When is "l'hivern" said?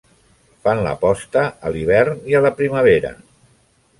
1.75-2.25